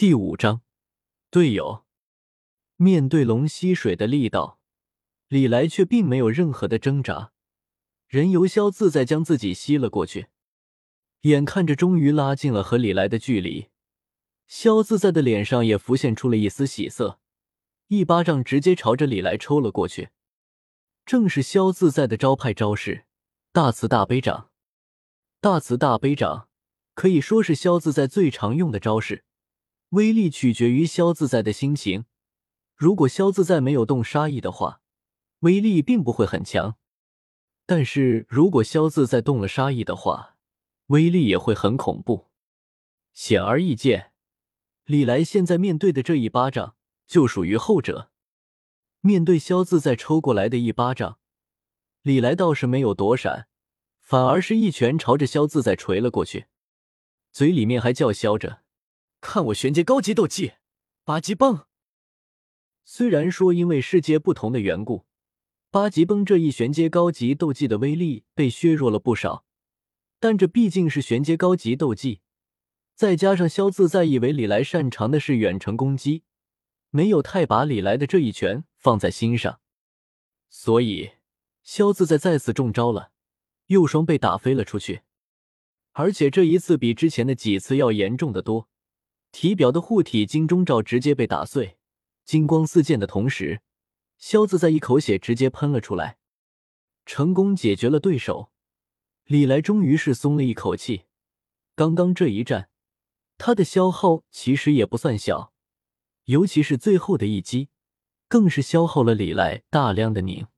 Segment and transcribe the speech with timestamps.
[0.00, 0.62] 第五章，
[1.30, 1.84] 队友。
[2.76, 4.58] 面对龙吸水的力道，
[5.28, 7.32] 李来却并没有任何的挣扎，
[8.08, 10.28] 任由萧自在将自己吸了过去。
[11.24, 13.68] 眼看着终于拉近了和李来的距离，
[14.46, 17.20] 萧自在的脸上也浮现出了一丝喜色，
[17.88, 20.08] 一巴掌直接朝着李来抽了过去。
[21.04, 23.04] 正是萧自在的招牌招式——
[23.52, 24.48] 大慈大悲掌。
[25.42, 26.48] 大慈大悲掌
[26.94, 29.24] 可以说是萧自在最常用的招式。
[29.90, 32.04] 威力取决于萧自在的心情。
[32.76, 34.82] 如果萧自在没有动杀意的话，
[35.40, 36.76] 威力并不会很强；
[37.66, 40.36] 但是如果萧自在动了杀意的话，
[40.86, 42.28] 威力也会很恐怖。
[43.12, 44.12] 显而易见，
[44.84, 48.10] 李来现在面对的这一巴掌就属于后者。
[49.00, 51.18] 面对萧自在抽过来的一巴掌，
[52.02, 53.48] 李来倒是没有躲闪，
[54.00, 56.46] 反而是一拳朝着萧自在捶了过去，
[57.32, 58.62] 嘴里面还叫嚣着。
[59.20, 60.54] 看我玄阶高级斗技，
[61.04, 61.66] 八级崩！
[62.84, 65.04] 虽然说因为世界不同的缘故，
[65.70, 69.44] 八级崩这一玄阶高级斗技的威力被削弱了不少，
[70.18, 72.22] 但这毕竟是玄阶高级斗技，
[72.94, 76.24] 再加上萧自在以为李来擅长的是远程攻击，
[76.88, 79.60] 没有太把李来的这一拳放在心上，
[80.48, 81.10] 所以
[81.62, 83.12] 萧自在再次中招了，
[83.66, 85.02] 右双被打飞了出去，
[85.92, 88.69] 而且这一次比之前的几次要严重的多。
[89.32, 91.78] 体表的护体金钟罩直接被打碎，
[92.24, 93.62] 金光四溅的同时，
[94.18, 96.18] 萧自在一口血直接喷了出来，
[97.06, 98.50] 成功解决了对手。
[99.24, 101.04] 李来终于是松了一口气。
[101.76, 102.68] 刚刚这一战，
[103.38, 105.52] 他的消耗其实也不算小，
[106.24, 107.68] 尤其是最后的一击，
[108.28, 110.48] 更是消耗了李来大量的拧。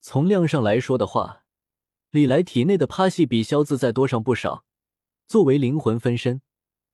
[0.00, 1.44] 从量上来说的话，
[2.10, 4.64] 李来体内的趴系比萧自在多上不少。
[5.28, 6.42] 作为灵魂分身。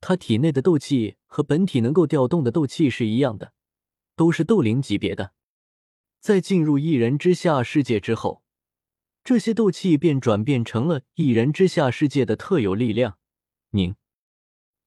[0.00, 3.52] 他体内的斗气和本体能够调动的斗气是一样的，
[4.14, 5.32] 都是斗灵级别的。
[6.20, 8.42] 在进入一人之下世界之后，
[9.24, 13.18] 这些斗气便转变成了一人之下世界的特有力量——
[13.70, 13.96] 凝。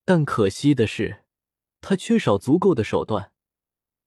[0.06, 1.24] 但可惜的是，
[1.82, 3.32] 他缺少足够的手段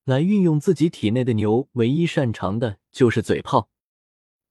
[0.03, 3.69] 来运用自己体内的牛，唯一擅长的就是嘴炮。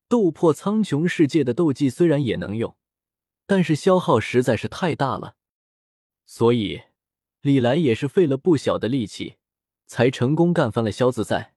[0.09, 2.77] 斗破苍穹世界的斗技虽然也能用，
[3.47, 5.37] 但是消耗实在是太大了。
[6.35, 6.81] 所以，
[7.43, 9.37] 李来也是费了不小的力气，
[9.85, 11.53] 才成功干翻了萧自在。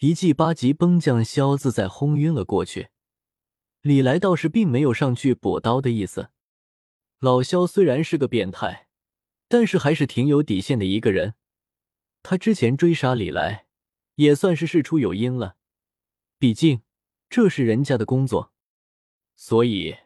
[0.00, 2.90] 一记八级崩将萧自在轰晕了过去。
[3.80, 6.28] 李来倒是并没有上去补刀的意思。
[7.20, 8.88] 老萧虽然是个变态，
[9.48, 11.36] 但是还是挺有底线的一个人。
[12.22, 13.64] 他之前追杀李来，
[14.16, 15.56] 也算是事出有因了。
[16.38, 16.82] 毕竟
[17.30, 18.52] 这是人家的工作。
[19.34, 19.96] 所以，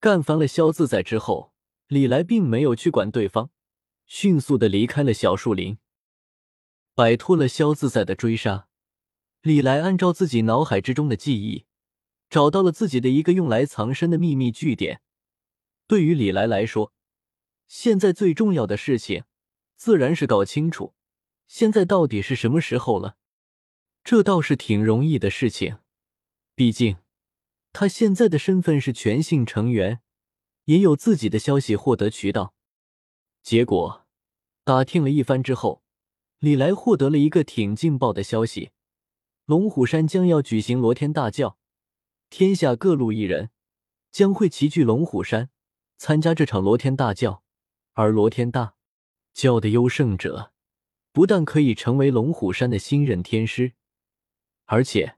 [0.00, 1.47] 干翻了萧自在之后。
[1.88, 3.50] 李来并没有去管对方，
[4.04, 5.78] 迅速的离开了小树林，
[6.94, 8.68] 摆脱了萧自在的追杀。
[9.40, 11.64] 李来按照自己脑海之中的记忆，
[12.28, 15.00] 找到了自己的一个用来藏身的秘密据点。
[15.86, 16.92] 对于李来来说，
[17.66, 19.24] 现在最重要的事情，
[19.76, 20.94] 自然是搞清楚
[21.46, 23.16] 现在到底是什么时候了。
[24.04, 25.78] 这倒是挺容易的事情，
[26.54, 26.98] 毕竟
[27.72, 30.02] 他现在的身份是全信成员。
[30.68, 32.52] 也有自己的消息获得渠道，
[33.42, 34.06] 结果
[34.64, 35.82] 打听了一番之后，
[36.40, 38.72] 李来获得了一个挺劲爆的消息：
[39.46, 41.56] 龙虎山将要举行罗天大教，
[42.28, 43.48] 天下各路艺人
[44.10, 45.48] 将会齐聚龙虎山
[45.96, 47.42] 参加这场罗天大教，
[47.94, 48.74] 而罗天大
[49.32, 50.52] 教的优胜者
[51.12, 53.72] 不但可以成为龙虎山的新任天师，
[54.66, 55.16] 而且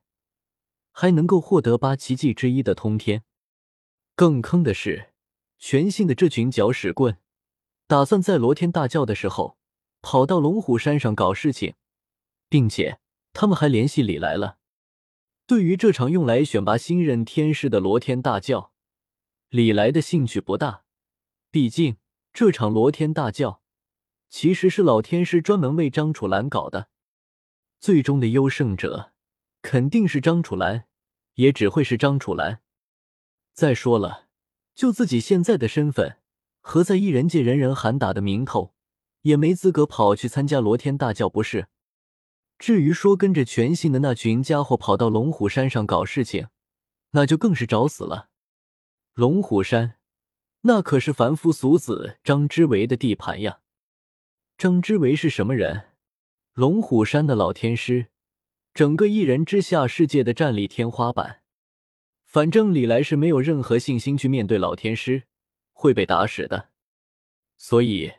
[0.92, 3.24] 还能够获得八奇迹之一的通天。
[4.14, 5.09] 更坑的是。
[5.60, 7.18] 全信的这群搅屎棍，
[7.86, 9.58] 打算在罗天大教的时候
[10.00, 11.74] 跑到龙虎山上搞事情，
[12.48, 12.98] 并且
[13.34, 14.56] 他们还联系李来了。
[15.46, 18.72] 对于这场用来选拔新任天师的罗天大教，
[19.50, 20.84] 李来的兴趣不大。
[21.50, 21.98] 毕竟
[22.32, 23.60] 这场罗天大教
[24.30, 26.88] 其实是老天师专门为张楚岚搞的，
[27.78, 29.12] 最终的优胜者
[29.60, 30.86] 肯定是张楚岚，
[31.34, 32.62] 也只会是张楚岚。
[33.52, 34.29] 再说了。
[34.80, 36.16] 就自己现在的身份
[36.62, 38.72] 和在异人界人人喊打的名头，
[39.20, 41.66] 也没资格跑去参加罗天大教，不是？
[42.58, 46.48] 至于说跟着全信的那群家伙跑到龙虎山上搞事情，
[47.10, 48.30] 那就更是找死了。
[49.12, 49.96] 龙虎山，
[50.62, 53.58] 那可是凡夫俗子张之维的地盘呀！
[54.56, 55.88] 张之维是什么人？
[56.54, 58.06] 龙虎山的老天师，
[58.72, 61.42] 整个一人之下世界的战力天花板。
[62.30, 65.24] 反正李来是没有任何信心去面对老天师，
[65.72, 66.68] 会被打死的。
[67.56, 68.12] 所以，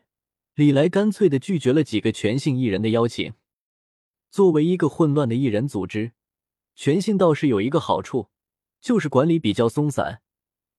[0.53, 3.33] 李来干脆的拒绝了几个全性艺人的邀请。
[4.29, 6.11] 作为一个混乱的艺人组织，
[6.75, 8.27] 全性倒是有一个好处，
[8.81, 10.21] 就是管理比较松散，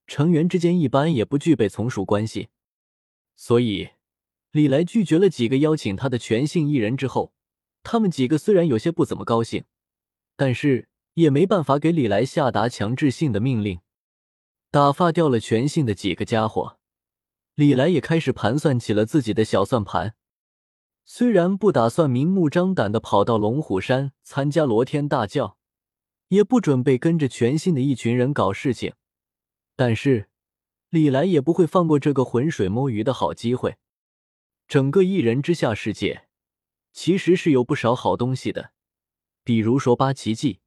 [0.07, 2.51] 成员之间一般也不具备从属关系。
[3.35, 3.89] 所以，
[4.51, 7.33] 李来拒绝了几个邀请他的全性艺人之后，
[7.83, 9.65] 他们几个虽然有些不怎么高兴，
[10.37, 13.81] 但是也没办法给李来下达强制性的命令。
[14.71, 16.79] 打发掉了全性的几个家伙。
[17.55, 20.15] 李来也开始盘算起了自己的小算盘，
[21.05, 25.59] 虽然不打算明目张胆的跑到龙虎山参加罗天大教，
[26.29, 28.95] 也不准备跟着全新的一群人搞事情，
[29.77, 30.31] 但是
[30.89, 33.77] 李来也不会放过这个浑水摸鱼的好机会。
[34.67, 36.29] 整个一人之下世界，
[36.95, 38.73] 其实是有不少好东西的，
[39.45, 40.61] 比如说八奇迹，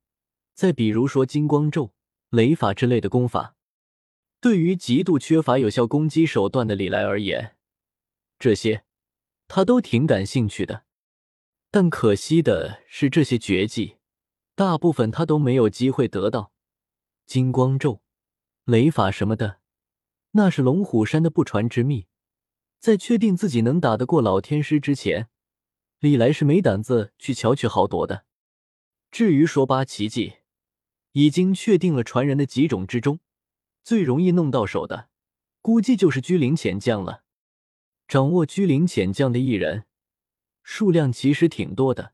[0.55, 1.93] 再比如说金光咒、
[2.29, 3.55] 雷法之类的功法。
[4.39, 7.55] 对于极度缺乏有效攻击手段的李来而言，
[8.39, 8.85] 这些
[9.47, 10.85] 他都挺感兴趣的。
[11.69, 13.97] 但可惜的是，这些绝技
[14.55, 16.53] 大部分他都没有机会得到。
[17.25, 18.01] 金光咒、
[18.63, 19.59] 雷法什么的，
[20.31, 22.07] 那是龙虎山的不传之秘。
[22.79, 25.27] 在确定自己能打得过老天师之前，
[25.99, 28.25] 李来是没胆子去巧取豪夺的。
[29.09, 30.35] 至于说八奇迹，
[31.15, 33.19] 已经确定了传人的几种之中。
[33.83, 35.07] 最容易弄到手的，
[35.61, 37.23] 估计就是居灵潜将了。
[38.05, 39.85] 掌握居灵潜将的艺人
[40.61, 42.13] 数量其实挺多的，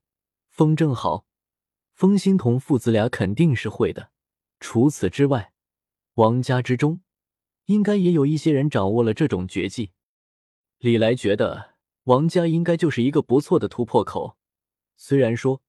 [0.49, 1.25] 风正好、
[1.93, 4.11] 风心童父子俩肯定是会的。
[4.59, 5.51] 除此之外，
[6.13, 7.01] 王家之中
[7.65, 9.91] 应该也有一些人掌握了这种绝技。
[10.77, 14.37] 李来觉得王家应该就是一个不错的突破口。
[14.95, 15.63] 虽然说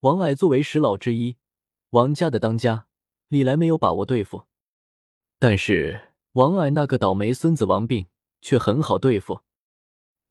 [0.00, 1.36] 王矮作为十老之一，
[1.90, 2.86] 王家的当家，
[3.28, 4.44] 李来没有把握对付。
[5.38, 8.08] 但是王矮那个倒霉孙子王病
[8.42, 9.40] 却很好对付。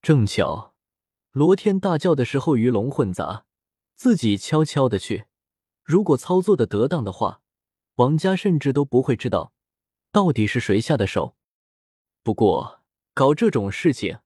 [0.02, 0.76] 正巧
[1.32, 3.46] 罗天大叫的时候鱼龙混杂，
[3.96, 5.26] 自己悄悄的去，
[5.84, 7.42] 如果操作的得当的话，
[7.96, 9.54] 王家甚至都不会知道
[10.12, 11.36] 到底是谁下的手。
[12.22, 12.82] 不过
[13.16, 14.20] 搞这种事情，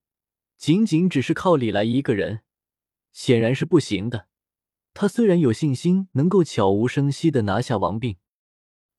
[0.57, 2.41] 仅仅只是靠李来一个人，
[3.13, 4.27] 显然是不行的。
[4.93, 8.17] 他虽然有信心能够悄无声息的拿下王病，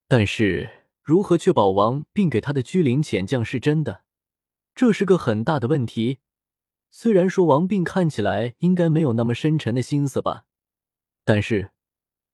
[0.09, 0.79] 但是。
[1.05, 4.05] 如何确保王并给他的居灵潜将是真的？
[4.73, 6.21] 这是个很大的问题。
[6.93, 10.45] 虽然说王病看起来应该没有那么深沉的心思吧，
[11.25, 11.73] 但是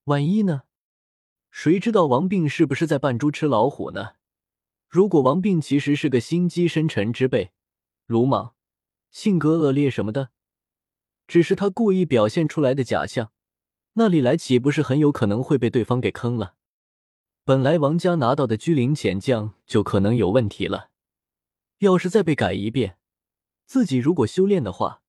[0.04, 0.64] 万一呢？
[1.50, 4.16] 谁知道王病是不是在扮猪吃老虎呢？
[4.86, 7.52] 如果王病其实是个心机深沉之辈、
[8.04, 8.54] 鲁莽、
[9.10, 10.28] 性格恶劣什么的，
[11.26, 13.32] 只是他故意表现出来的假象，
[13.98, 16.54] 那李来岂不是很有可能会被对方给坑了？
[17.44, 20.90] 本来王家拿到的居灵潜将就可能有问题了，
[21.78, 22.96] 要是再被改一遍，
[23.66, 25.02] 自己如果修炼的话，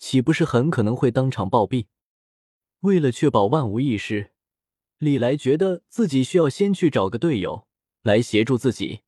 [0.00, 1.86] 岂不是很可能会当场暴毙？
[2.80, 4.32] 为了确保万无一失，
[4.98, 7.68] 李来觉得自己需要先去找个队友
[8.02, 9.03] 来协助自己。